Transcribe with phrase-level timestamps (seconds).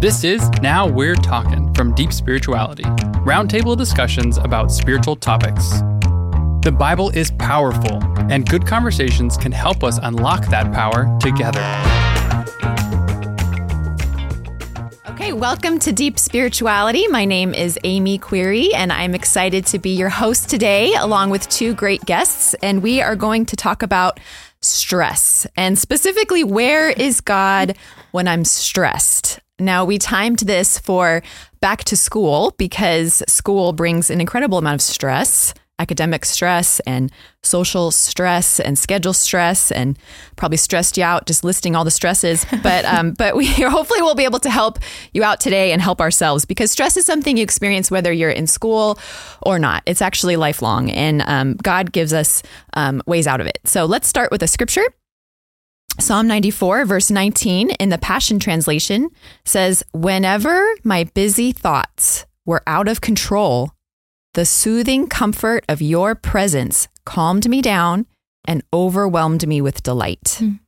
[0.00, 2.84] This is Now We're Talking from Deep Spirituality,
[3.22, 5.80] roundtable discussions about spiritual topics.
[6.62, 11.60] The Bible is powerful, and good conversations can help us unlock that power together.
[15.10, 17.06] Okay, welcome to Deep Spirituality.
[17.08, 21.46] My name is Amy Query, and I'm excited to be your host today, along with
[21.50, 22.54] two great guests.
[22.62, 24.18] And we are going to talk about
[24.62, 27.76] stress, and specifically, where is God
[28.12, 29.40] when I'm stressed?
[29.60, 31.22] Now, we timed this for
[31.60, 37.10] back to school because school brings an incredible amount of stress academic stress and
[37.42, 39.98] social stress and schedule stress and
[40.36, 42.46] probably stressed you out just listing all the stresses.
[42.62, 43.46] But um, but we
[43.76, 44.78] hopefully we'll be able to help
[45.14, 48.46] you out today and help ourselves because stress is something you experience whether you're in
[48.46, 48.98] school
[49.40, 49.82] or not.
[49.86, 52.42] It's actually lifelong and um, god gives us
[52.74, 53.60] um, ways out of it.
[53.64, 54.84] So let's start with a scripture
[56.00, 59.10] Psalm 94, verse 19 in the Passion Translation
[59.44, 63.72] says, Whenever my busy thoughts were out of control,
[64.32, 68.06] the soothing comfort of your presence calmed me down
[68.46, 70.38] and overwhelmed me with delight.
[70.40, 70.60] Mm.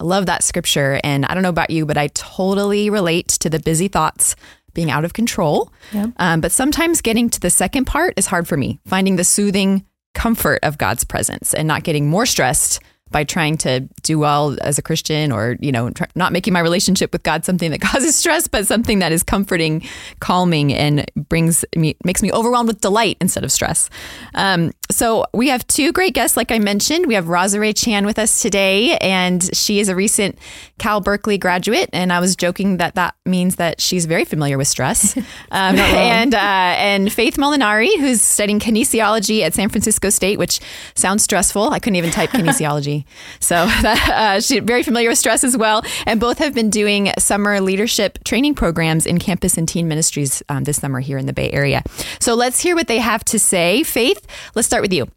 [0.00, 1.00] I love that scripture.
[1.04, 4.34] And I don't know about you, but I totally relate to the busy thoughts
[4.74, 5.72] being out of control.
[5.92, 6.10] Yep.
[6.16, 9.86] Um, but sometimes getting to the second part is hard for me, finding the soothing
[10.14, 12.80] comfort of God's presence and not getting more stressed
[13.12, 17.12] by trying to do well as a Christian or, you know, not making my relationship
[17.12, 19.82] with God something that causes stress, but something that is comforting,
[20.20, 23.90] calming, and brings me, makes me overwhelmed with delight instead of stress.
[24.34, 27.06] Um, so we have two great guests, like I mentioned.
[27.06, 30.38] We have Rosaray Chan with us today, and she is a recent
[30.78, 31.88] Cal Berkeley graduate.
[31.92, 35.16] And I was joking that that means that she's very familiar with stress.
[35.50, 40.60] Um, and, uh, and Faith Molinari, who's studying kinesiology at San Francisco State, which
[40.94, 41.70] sounds stressful.
[41.70, 43.01] I couldn't even type kinesiology.
[43.40, 45.82] So uh, she's very familiar with stress as well.
[46.06, 50.64] And both have been doing summer leadership training programs in campus and teen ministries um,
[50.64, 51.82] this summer here in the Bay Area.
[52.20, 53.82] So let's hear what they have to say.
[53.82, 55.08] Faith, let's start with you.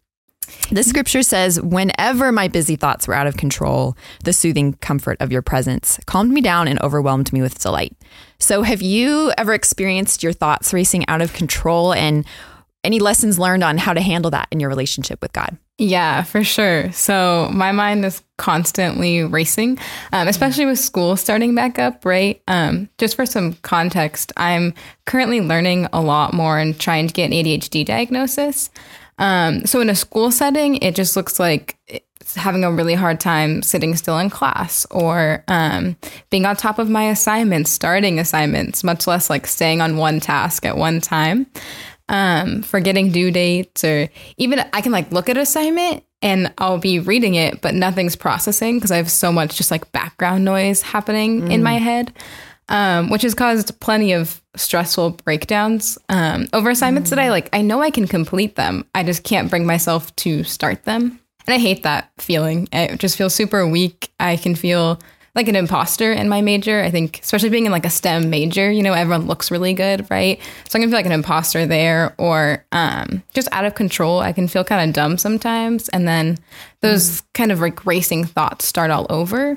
[0.70, 5.32] The scripture says, Whenever my busy thoughts were out of control, the soothing comfort of
[5.32, 7.96] your presence calmed me down and overwhelmed me with delight.
[8.38, 12.24] So, have you ever experienced your thoughts racing out of control and
[12.84, 15.56] any lessons learned on how to handle that in your relationship with God?
[15.78, 16.90] Yeah, for sure.
[16.92, 19.78] So my mind is constantly racing,
[20.12, 22.40] um, especially with school starting back up, right?
[22.48, 24.72] Um, just for some context, I'm
[25.04, 28.70] currently learning a lot more and trying to get an ADHD diagnosis.
[29.18, 31.76] Um, so in a school setting, it just looks like
[32.34, 35.94] having a really hard time sitting still in class or um,
[36.30, 40.64] being on top of my assignments, starting assignments, much less like staying on one task
[40.64, 41.46] at one time
[42.08, 46.98] um, forgetting due dates, or even I can like look at assignment and I'll be
[46.98, 51.42] reading it, but nothing's processing because I have so much just like background noise happening
[51.42, 51.52] mm.
[51.52, 52.12] in my head,
[52.68, 57.16] um, which has caused plenty of stressful breakdowns um, over assignments mm.
[57.16, 57.48] that I like.
[57.52, 61.20] I know I can complete them, I just can't bring myself to start them.
[61.46, 62.68] And I hate that feeling.
[62.72, 64.10] It just feels super weak.
[64.18, 64.98] I can feel
[65.36, 66.82] like an imposter in my major.
[66.82, 70.10] I think, especially being in like a STEM major, you know, everyone looks really good,
[70.10, 70.40] right?
[70.68, 74.20] So I can feel like an imposter there or um, just out of control.
[74.20, 75.88] I can feel kind of dumb sometimes.
[75.90, 76.38] And then
[76.80, 77.24] those mm.
[77.34, 79.56] kind of like racing thoughts start all over.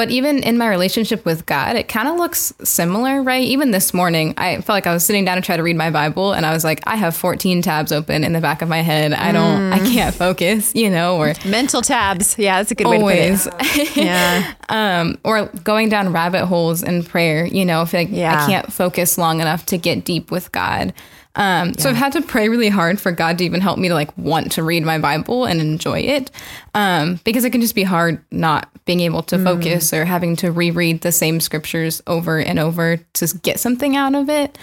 [0.00, 3.42] But even in my relationship with God, it kind of looks similar, right?
[3.42, 5.90] Even this morning, I felt like I was sitting down to try to read my
[5.90, 8.80] Bible and I was like, I have 14 tabs open in the back of my
[8.80, 9.12] head.
[9.12, 9.72] I don't, mm.
[9.74, 12.38] I can't focus, you know, or mental tabs.
[12.38, 13.02] Yeah, that's a good always.
[13.04, 13.96] way to put it.
[13.98, 14.54] yeah.
[14.70, 18.42] um, or going down rabbit holes in prayer, you know, if like yeah.
[18.42, 20.94] I can't focus long enough to get deep with God.
[21.36, 21.74] Um, yeah.
[21.78, 24.16] So I've had to pray really hard for God to even help me to like
[24.18, 26.30] want to read my Bible and enjoy it,
[26.74, 29.44] um, because it can just be hard not being able to mm.
[29.44, 34.14] focus or having to reread the same scriptures over and over to get something out
[34.14, 34.58] of it.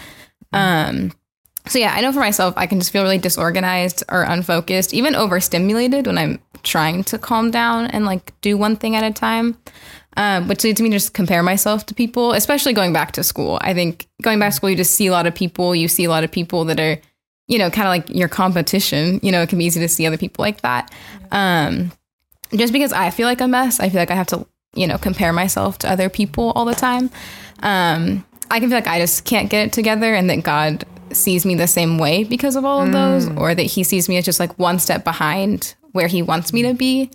[0.52, 1.14] Um,
[1.68, 5.16] so yeah, I know for myself, I can just feel really disorganized or unfocused, even
[5.16, 9.58] overstimulated when I'm trying to calm down and like do one thing at a time
[10.18, 13.60] um, which leads me to just compare myself to people, especially going back to school.
[13.62, 15.76] I think going back to school, you just see a lot of people.
[15.76, 17.00] You see a lot of people that are,
[17.48, 19.20] you know, kind of like your competition.
[19.22, 20.92] You know, it can be easy to see other people like that.
[21.32, 21.92] Um,
[22.56, 24.98] just because I feel like a mess, I feel like I have to, you know,
[24.98, 27.12] compare myself to other people all the time.
[27.60, 31.46] Um, I can feel like I just can't get it together, and that God sees
[31.46, 33.38] me the same way because of all of those, mm.
[33.38, 36.64] or that He sees me as just like one step behind where He wants me
[36.64, 37.12] to be.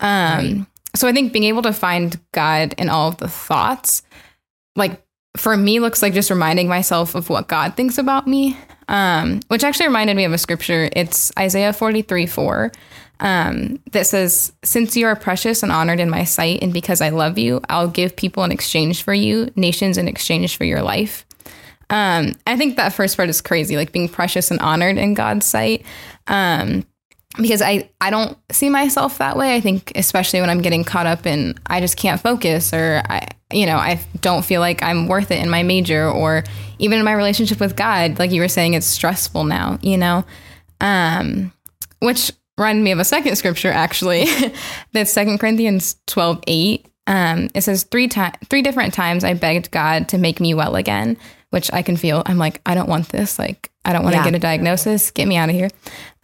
[0.00, 0.66] Um,
[0.98, 4.02] so I think being able to find God in all of the thoughts,
[4.76, 5.00] like
[5.36, 8.56] for me, looks like just reminding myself of what God thinks about me.
[8.88, 10.88] um, which actually reminded me of a scripture.
[10.92, 12.72] It's Isaiah 43 4
[13.20, 17.10] um, that says, Since you are precious and honored in my sight, and because I
[17.10, 21.26] love you, I'll give people in exchange for you, nations in exchange for your life.
[21.90, 25.46] Um, I think that first part is crazy, like being precious and honored in God's
[25.46, 25.84] sight.
[26.26, 26.84] Um,
[27.38, 29.54] because I, I don't see myself that way.
[29.54, 33.28] I think especially when I'm getting caught up in I just can't focus or I
[33.52, 36.44] you know, I don't feel like I'm worth it in my major or
[36.78, 40.24] even in my relationship with God, like you were saying, it's stressful now, you know?
[40.80, 41.52] Um,
[42.00, 44.26] which reminded me of a second scripture actually.
[44.92, 46.86] That's Second Corinthians 12, 8.
[47.06, 50.76] Um, it says three times three different times I begged God to make me well
[50.76, 51.16] again,
[51.48, 52.22] which I can feel.
[52.26, 53.38] I'm like, I don't want this.
[53.38, 54.24] Like, I don't want to yeah.
[54.24, 55.10] get a diagnosis.
[55.10, 55.70] Get me out of here.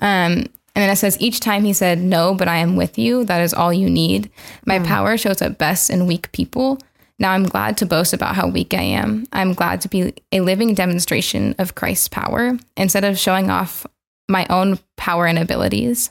[0.00, 0.44] Um,
[0.74, 3.24] and then it says, each time he said, No, but I am with you.
[3.24, 4.30] That is all you need.
[4.66, 4.86] My mm.
[4.86, 6.78] power shows up best in weak people.
[7.18, 9.26] Now I'm glad to boast about how weak I am.
[9.32, 13.86] I'm glad to be a living demonstration of Christ's power instead of showing off
[14.28, 16.10] my own power and abilities.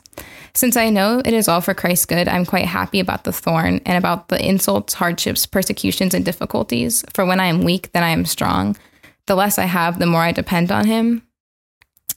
[0.54, 3.80] Since I know it is all for Christ's good, I'm quite happy about the thorn
[3.84, 7.04] and about the insults, hardships, persecutions, and difficulties.
[7.12, 8.76] For when I am weak, then I am strong.
[9.26, 11.22] The less I have, the more I depend on Him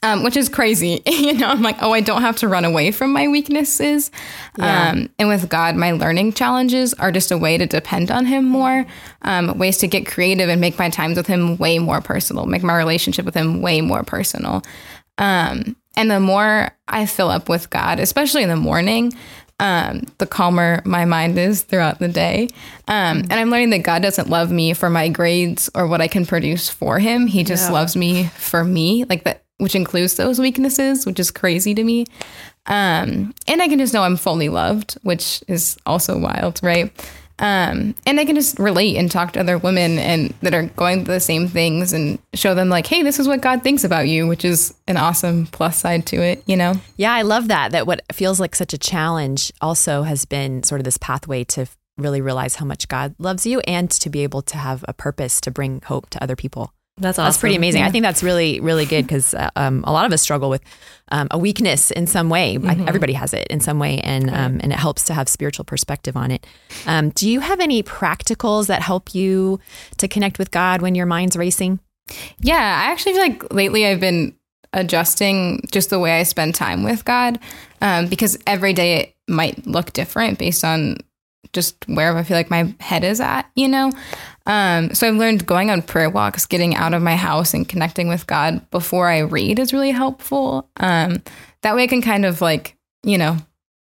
[0.03, 1.01] um, which is crazy.
[1.07, 4.11] you know, I'm like, oh, I don't have to run away from my weaknesses.
[4.57, 4.89] Yeah.
[4.91, 8.45] Um, and with God, my learning challenges are just a way to depend on Him
[8.45, 8.85] more,
[9.23, 12.63] um, ways to get creative and make my times with Him way more personal, make
[12.63, 14.63] my relationship with Him way more personal.
[15.17, 19.13] Um, and the more I fill up with God, especially in the morning,
[19.59, 22.49] um, the calmer my mind is throughout the day.
[22.87, 26.07] Um, and I'm learning that God doesn't love me for my grades or what I
[26.07, 27.25] can produce for Him.
[27.25, 27.73] He just yeah.
[27.73, 29.05] loves me for me.
[29.05, 32.05] Like that which includes those weaknesses, which is crazy to me.
[32.67, 36.91] Um, and I can just know I'm fully loved, which is also wild, right?
[37.39, 41.05] Um, and I can just relate and talk to other women and that are going
[41.05, 44.07] through the same things and show them like, hey, this is what God thinks about
[44.07, 46.73] you, which is an awesome plus side to it, you know?
[46.97, 47.73] Yeah, I love that.
[47.73, 51.67] That what feels like such a challenge also has been sort of this pathway to
[51.97, 55.39] really realize how much God loves you and to be able to have a purpose
[55.41, 56.73] to bring hope to other people.
[56.99, 57.27] That's awesome.
[57.27, 57.81] That's pretty amazing.
[57.81, 57.87] Yeah.
[57.87, 60.63] I think that's really, really good because uh, um, a lot of us struggle with
[61.11, 62.57] um, a weakness in some way.
[62.57, 62.87] Mm-hmm.
[62.87, 66.17] everybody has it in some way, and um, and it helps to have spiritual perspective
[66.17, 66.45] on it.
[66.85, 69.59] Um, do you have any practicals that help you
[69.97, 71.79] to connect with God when your mind's racing?
[72.39, 74.35] Yeah, I actually feel like lately I've been
[74.73, 77.39] adjusting just the way I spend time with God
[77.81, 80.97] um, because every day it might look different based on
[81.53, 83.91] just wherever I feel like my head is at, you know?
[84.45, 88.07] Um, so I've learned going on prayer walks, getting out of my house and connecting
[88.07, 90.69] with God before I read is really helpful.
[90.77, 91.21] Um,
[91.61, 93.37] that way I can kind of like, you know,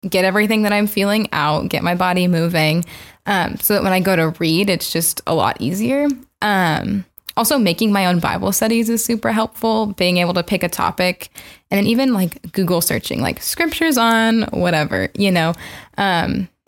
[0.09, 2.85] get everything that I'm feeling out, get my body moving.
[3.27, 6.09] Um, so that when I go to read, it's just a lot easier.
[6.43, 7.05] Um,
[7.37, 9.87] also, making my own Bible studies is super helpful.
[9.87, 11.31] Being able to pick a topic
[11.71, 15.55] and then even like Google searching, like scriptures on whatever, you know.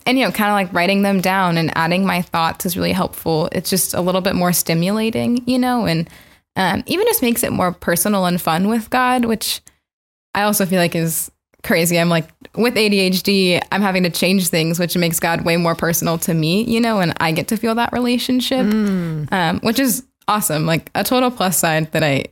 [0.07, 2.93] And you know kind of like writing them down and adding my thoughts is really
[2.93, 3.49] helpful.
[3.53, 6.09] It's just a little bit more stimulating you know and
[6.57, 9.61] um, even just makes it more personal and fun with god which
[10.35, 11.31] i also feel like is
[11.63, 11.99] crazy.
[11.99, 16.19] I'm like with adhd i'm having to change things which makes god way more personal
[16.19, 19.33] to me you know and i get to feel that relationship mm.
[19.33, 20.67] um, which is awesome.
[20.67, 22.25] Like a total plus side that i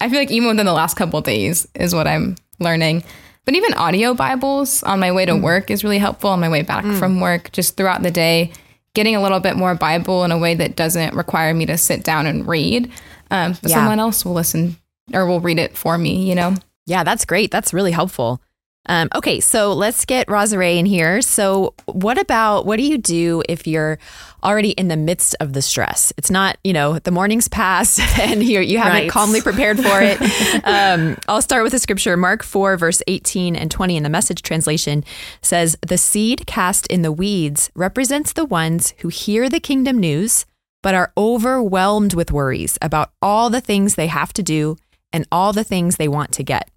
[0.00, 3.04] i feel like even within the last couple days is what i'm learning
[3.44, 5.42] but even audio Bibles on my way to mm.
[5.42, 6.98] work is really helpful on my way back mm.
[6.98, 8.52] from work, just throughout the day,
[8.94, 12.04] getting a little bit more Bible in a way that doesn't require me to sit
[12.04, 12.90] down and read.
[13.30, 13.76] Um, but yeah.
[13.76, 14.76] someone else will listen
[15.12, 16.54] or will read it for me, you know?
[16.86, 17.50] Yeah, that's great.
[17.50, 18.40] That's really helpful.
[18.86, 21.20] Um, okay, so let's get Rosaray in here.
[21.20, 23.98] So, what about what do you do if you're
[24.42, 26.14] already in the midst of the stress?
[26.16, 29.10] It's not, you know, the morning's passed and you you haven't right.
[29.10, 30.18] calmly prepared for it.
[30.64, 32.16] um, I'll start with the scripture.
[32.16, 35.04] Mark 4, verse 18 and 20 in the message translation
[35.42, 40.46] says, The seed cast in the weeds represents the ones who hear the kingdom news,
[40.82, 44.78] but are overwhelmed with worries about all the things they have to do
[45.12, 46.70] and all the things they want to get.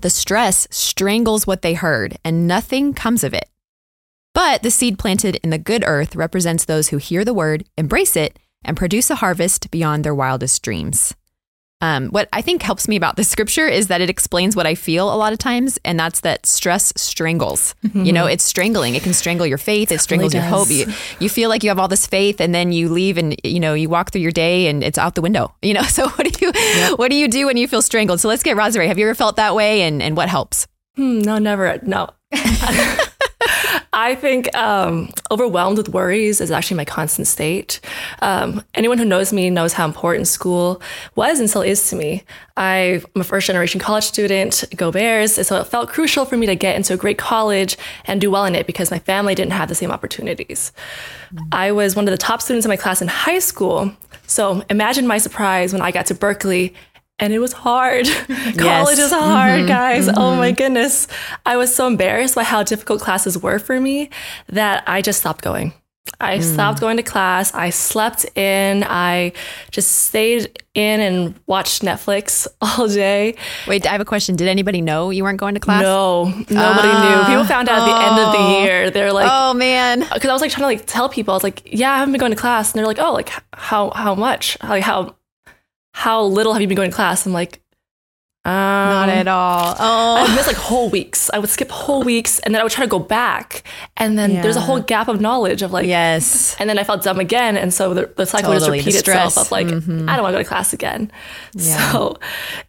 [0.00, 3.48] The stress strangles what they heard, and nothing comes of it.
[4.34, 8.16] But the seed planted in the good earth represents those who hear the word, embrace
[8.16, 11.14] it, and produce a harvest beyond their wildest dreams.
[11.82, 14.76] Um, what I think helps me about this scripture is that it explains what I
[14.76, 17.74] feel a lot of times, and that's that stress strangles.
[17.84, 18.04] Mm-hmm.
[18.04, 18.94] You know, it's strangling.
[18.94, 19.90] It can strangle your faith.
[19.90, 20.70] It, it strangles your hope.
[20.70, 20.86] You,
[21.18, 23.74] you feel like you have all this faith, and then you leave, and you know,
[23.74, 25.52] you walk through your day, and it's out the window.
[25.72, 26.98] You know, so what do you yep.
[26.98, 28.20] what do you do when you feel strangled?
[28.20, 28.88] So let's get Rosary.
[28.88, 30.66] Have you ever felt that way, and and what helps?
[30.96, 31.78] Hmm, no, never.
[31.82, 32.10] No.
[33.94, 37.78] I think um, overwhelmed with worries is actually my constant state.
[38.22, 40.80] Um, anyone who knows me knows how important school
[41.14, 42.22] was and still is to me.
[42.56, 46.54] I'm a first generation college student, go Bears, so it felt crucial for me to
[46.54, 49.68] get into a great college and do well in it because my family didn't have
[49.68, 50.72] the same opportunities.
[51.50, 53.92] I was one of the top students in my class in high school,
[54.26, 56.74] so imagine my surprise when I got to Berkeley
[57.22, 58.06] and it was hard.
[58.58, 60.08] College is hard, mm-hmm, guys.
[60.08, 60.18] Mm-hmm.
[60.18, 61.06] Oh my goodness.
[61.46, 64.10] I was so embarrassed by how difficult classes were for me
[64.48, 65.72] that I just stopped going.
[66.20, 66.42] I mm.
[66.42, 67.54] stopped going to class.
[67.54, 68.82] I slept in.
[68.82, 69.34] I
[69.70, 73.36] just stayed in and watched Netflix all day.
[73.68, 74.34] Wait, I have a question.
[74.34, 75.82] Did anybody know you weren't going to class?
[75.82, 77.26] No, nobody uh, knew.
[77.26, 77.82] People found out oh.
[77.82, 78.62] at the end of the oh.
[78.64, 78.90] year.
[78.90, 81.34] They're like, "Oh man," because I was like trying to like tell people.
[81.34, 83.30] I was like, "Yeah, I haven't been going to class," and they're like, "Oh, like
[83.52, 84.58] how how much?
[84.60, 85.14] Like how
[85.92, 87.62] how little have you been going to class?" I'm like,
[88.44, 89.76] um, Not at all.
[89.84, 90.16] Oh.
[90.16, 91.30] I missed like whole weeks.
[91.32, 93.64] I would skip whole weeks and then I would try to go back.
[93.96, 94.42] And then yeah.
[94.42, 96.56] there's a whole gap of knowledge of like, yes.
[96.58, 97.56] And then I felt dumb again.
[97.56, 98.78] And so the, the cycle totally.
[98.78, 100.08] just repeat itself of like, mm-hmm.
[100.08, 101.10] I don't want to go to class again.
[101.54, 101.92] Yeah.
[101.92, 102.18] So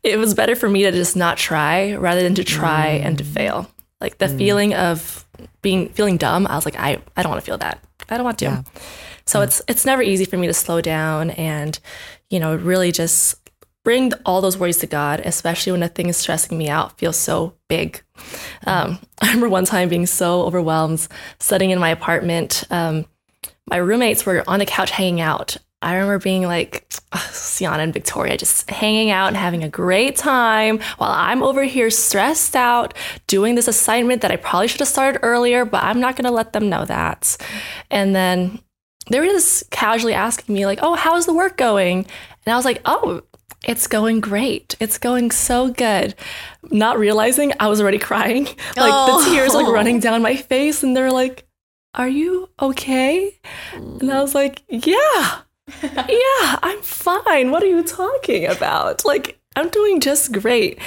[0.01, 3.05] it was better for me to just not try rather than to try mm.
[3.05, 3.69] and to fail.
[3.99, 4.37] Like the mm.
[4.37, 5.25] feeling of
[5.61, 7.83] being, feeling dumb, I was like, I, I don't want to feel that.
[8.09, 8.45] I don't want to.
[8.45, 8.63] Yeah.
[9.25, 11.79] So it's, it's never easy for me to slow down and,
[12.29, 13.39] you know, really just
[13.83, 17.17] bring all those worries to God, especially when a thing is stressing me out, feels
[17.17, 18.01] so big.
[18.65, 21.07] Um, I remember one time being so overwhelmed,
[21.39, 22.63] sitting in my apartment.
[22.69, 23.05] Um,
[23.69, 25.57] my roommates were on the couch hanging out.
[25.81, 26.87] I remember being like,
[27.31, 31.89] Sienna and Victoria just hanging out and having a great time while I'm over here
[31.89, 32.93] stressed out
[33.27, 36.31] doing this assignment that I probably should have started earlier, but I'm not going to
[36.31, 37.35] let them know that.
[37.91, 38.59] And then
[39.09, 42.05] they were just casually asking me, like, oh, how's the work going?
[42.45, 43.21] And I was like, oh,
[43.63, 44.75] it's going great.
[44.79, 46.15] It's going so good.
[46.69, 48.45] Not realizing I was already crying.
[48.75, 49.23] Like oh.
[49.23, 51.47] the tears like running down my face and they're like,
[51.93, 53.39] "Are you okay?"
[53.73, 55.41] And I was like, "Yeah.
[55.83, 57.51] yeah, I'm fine.
[57.51, 60.79] What are you talking about?" Like I'm doing just great.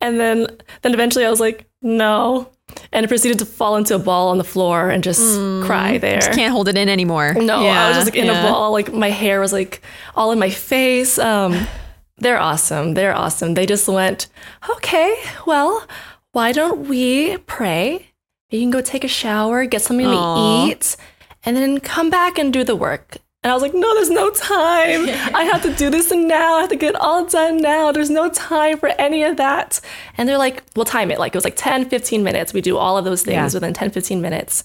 [0.00, 0.46] And then
[0.82, 2.50] then eventually I was like, "No."
[2.92, 6.20] And proceeded to fall into a ball on the floor and just mm, cry there.
[6.20, 7.34] Just can't hold it in anymore.
[7.34, 8.46] No, yeah, I was just like in yeah.
[8.46, 8.72] a ball.
[8.72, 9.82] Like my hair was like
[10.14, 11.18] all in my face.
[11.18, 11.66] Um
[12.18, 12.94] they're awesome.
[12.94, 13.54] They're awesome.
[13.54, 14.28] They just went,
[14.68, 15.14] okay,
[15.46, 15.86] well,
[16.32, 18.12] why don't we pray?
[18.50, 20.66] You can go take a shower, get something Aww.
[20.66, 20.96] to eat,
[21.44, 23.18] and then come back and do the work.
[23.46, 25.08] And I was like, no, there's no time.
[25.32, 26.56] I have to do this now.
[26.56, 27.92] I have to get it all done now.
[27.92, 29.80] There's no time for any of that.
[30.18, 31.20] And they're like, we'll time it.
[31.20, 32.52] Like it was like 10, 15 minutes.
[32.52, 33.56] We do all of those things yeah.
[33.56, 34.64] within 10, 15 minutes.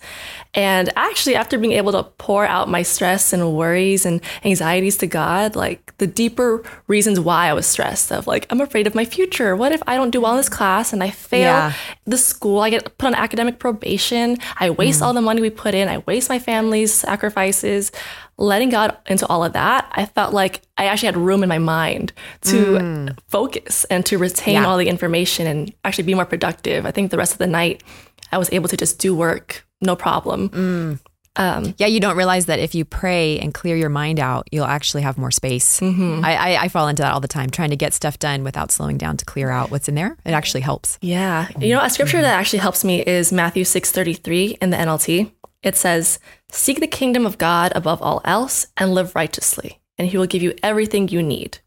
[0.55, 5.05] And actually, after being able to pour out my stress and worries and anxieties to
[5.05, 9.05] God, like the deeper reasons why I was stressed of like, I'm afraid of my
[9.05, 9.55] future.
[9.55, 11.73] What if I don't do well in this class and I fail yeah.
[12.05, 12.61] the school?
[12.61, 14.39] I get put on academic probation.
[14.59, 15.05] I waste mm.
[15.05, 15.87] all the money we put in.
[15.87, 17.91] I waste my family's sacrifices
[18.41, 21.59] letting God into all of that, I felt like I actually had room in my
[21.59, 23.19] mind to mm.
[23.27, 24.65] focus and to retain yeah.
[24.65, 26.85] all the information and actually be more productive.
[26.85, 27.83] I think the rest of the night,
[28.31, 30.49] I was able to just do work, no problem.
[30.49, 30.99] Mm.
[31.37, 34.65] Um, yeah, you don't realize that if you pray and clear your mind out, you'll
[34.65, 35.79] actually have more space.
[35.79, 36.25] Mm-hmm.
[36.25, 38.69] I, I, I, fall into that all the time, trying to get stuff done without
[38.69, 40.17] slowing down to clear out what's in there.
[40.25, 40.99] It actually helps.
[40.99, 42.23] Yeah, you know, a scripture mm-hmm.
[42.23, 45.31] that actually helps me is Matthew six thirty three in the NLT.
[45.63, 46.19] It says,
[46.51, 50.43] Seek the kingdom of God above all else and live righteously, and he will give
[50.43, 51.59] you everything you need.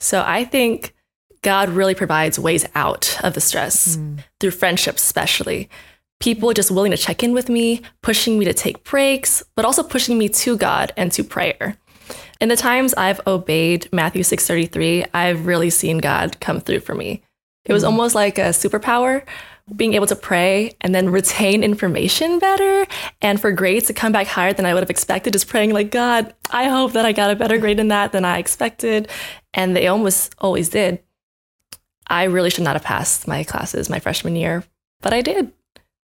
[0.00, 0.94] So I think
[1.42, 4.18] God really provides ways out of the stress mm.
[4.40, 5.70] through friendships, especially.
[6.20, 9.82] People just willing to check in with me, pushing me to take breaks, but also
[9.82, 11.76] pushing me to God and to prayer.
[12.40, 17.22] In the times I've obeyed Matthew 6:33, I've really seen God come through for me.
[17.64, 17.86] It was mm.
[17.86, 19.24] almost like a superpower
[19.74, 22.86] being able to pray and then retain information better
[23.20, 25.90] and for grades to come back higher than I would have expected, just praying like,
[25.90, 29.08] God, I hope that I got a better grade in that than I expected.
[29.54, 31.02] And they almost always did.
[32.06, 34.64] I really should not have passed my classes my freshman year,
[35.00, 35.52] but I did.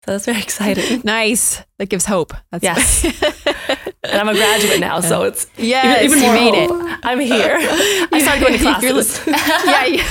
[0.04, 1.02] So that's very exciting.
[1.04, 1.62] nice.
[1.78, 2.35] That gives hope.
[2.50, 3.04] That's yes.
[4.04, 7.00] and I'm a graduate now, so it's yes, even, even more made it.
[7.02, 7.56] I'm here.
[7.58, 9.20] I started going to classes.
[9.26, 10.02] yeah, you,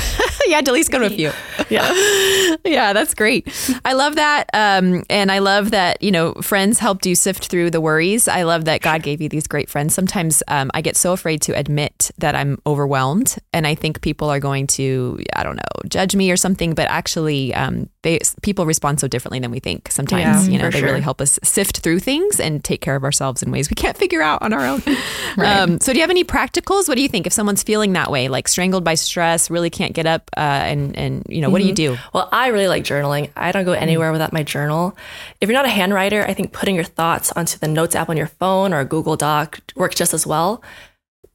[0.47, 1.31] you had to at least go to a few.
[1.69, 3.47] Yeah, yeah, that's great.
[3.85, 7.71] I love that, um, and I love that you know friends helped you sift through
[7.71, 8.27] the worries.
[8.27, 9.93] I love that God gave you these great friends.
[9.93, 14.29] Sometimes um, I get so afraid to admit that I'm overwhelmed, and I think people
[14.29, 16.73] are going to I don't know judge me or something.
[16.73, 20.47] But actually, um, they people respond so differently than we think sometimes.
[20.47, 20.89] Yeah, you know, they sure.
[20.89, 23.97] really help us sift through things and take care of ourselves in ways we can't
[23.97, 24.81] figure out on our own.
[25.37, 25.57] right.
[25.57, 26.87] um, so, do you have any practicals?
[26.87, 29.93] What do you think if someone's feeling that way, like strangled by stress, really can't
[29.93, 31.73] get up, uh, and and you know, what mm-hmm.
[31.73, 32.03] do you mm-hmm.
[32.03, 32.09] do?
[32.13, 33.31] Well, I really like journaling.
[33.35, 34.13] I don't go anywhere mm-hmm.
[34.13, 34.95] without my journal.
[35.41, 38.17] If you're not a handwriter, I think putting your thoughts onto the notes app on
[38.17, 40.61] your phone or a Google Doc works just as well.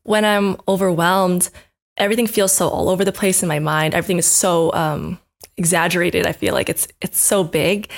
[0.03, 1.51] When I'm overwhelmed,
[1.97, 3.95] everything feels so all over the place in my mind.
[3.95, 5.19] Everything is so um,
[5.59, 6.27] exaggerated.
[6.27, 7.91] I feel like it's it's so big.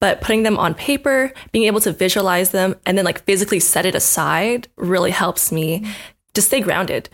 [0.00, 3.86] But putting them on paper, being able to visualize them, and then like physically set
[3.86, 5.86] it aside really helps me
[6.34, 7.08] to stay grounded.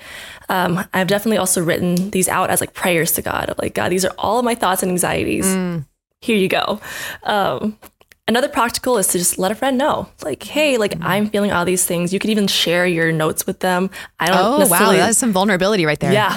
[0.49, 3.90] Um, I've definitely also written these out as like prayers to God of like, God,
[3.90, 5.47] these are all of my thoughts and anxieties.
[5.47, 5.85] Mm.
[6.21, 6.80] Here you go.
[7.23, 7.78] Um,
[8.30, 11.02] Another practical is to just let a friend know, like, hey, like mm-hmm.
[11.02, 12.12] I'm feeling all these things.
[12.12, 13.90] You could even share your notes with them.
[14.21, 14.38] I don't.
[14.38, 16.12] Oh wow, that's some vulnerability right there.
[16.12, 16.30] Yeah,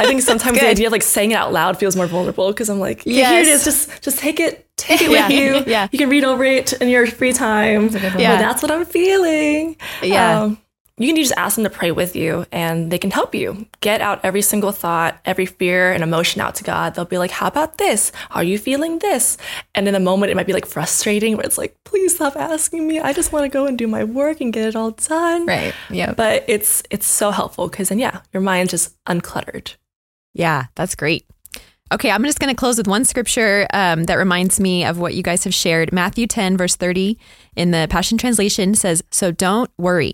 [0.00, 2.68] I think sometimes the idea of like saying it out loud feels more vulnerable because
[2.68, 3.30] I'm like, okay, yes.
[3.30, 3.64] here it is.
[3.64, 5.28] Just just take it, take it yeah.
[5.28, 5.72] with you.
[5.72, 7.88] yeah, you can read over it in your free time.
[7.90, 9.76] Yeah, that's what I'm feeling.
[10.02, 10.42] Yeah.
[10.42, 10.58] Um,
[11.00, 14.02] you can just ask them to pray with you and they can help you get
[14.02, 16.94] out every single thought, every fear and emotion out to God.
[16.94, 18.12] They'll be like, How about this?
[18.32, 19.38] Are you feeling this?
[19.74, 22.86] And in a moment, it might be like frustrating where it's like, Please stop asking
[22.86, 23.00] me.
[23.00, 25.46] I just want to go and do my work and get it all done.
[25.46, 25.74] Right.
[25.88, 26.12] Yeah.
[26.12, 29.76] But it's it's so helpful because then yeah, your mind's just uncluttered.
[30.34, 31.26] Yeah, that's great.
[31.92, 35.14] Okay, I'm just going to close with one scripture um, that reminds me of what
[35.14, 35.92] you guys have shared.
[35.92, 37.18] Matthew 10, verse 30
[37.56, 40.12] in the Passion Translation says, So don't worry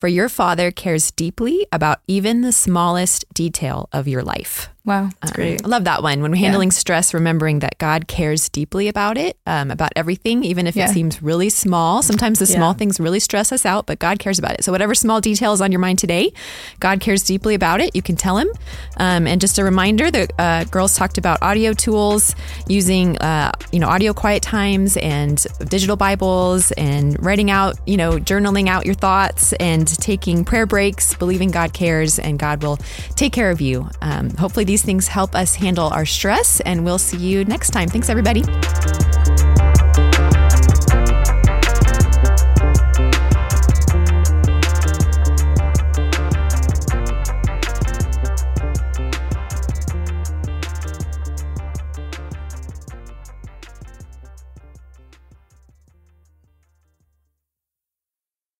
[0.00, 4.70] for your father cares deeply about even the smallest detail of your life.
[4.88, 5.62] Wow, that's um, great.
[5.62, 6.22] I love that one.
[6.22, 6.76] When we're handling yeah.
[6.76, 10.88] stress, remembering that God cares deeply about it, um, about everything, even if yeah.
[10.88, 12.02] it seems really small.
[12.02, 12.78] Sometimes the small yeah.
[12.78, 14.64] things really stress us out, but God cares about it.
[14.64, 16.32] So, whatever small detail is on your mind today,
[16.80, 17.94] God cares deeply about it.
[17.94, 18.48] You can tell Him.
[18.96, 22.34] Um, and just a reminder the uh, girls talked about audio tools,
[22.66, 28.12] using uh, you know audio quiet times and digital Bibles, and writing out, you know,
[28.12, 32.78] journaling out your thoughts and taking prayer breaks, believing God cares and God will
[33.16, 33.86] take care of you.
[34.00, 37.70] Um, hopefully, these these things help us handle our stress, and we'll see you next
[37.70, 37.88] time.
[37.88, 38.44] Thanks, everybody.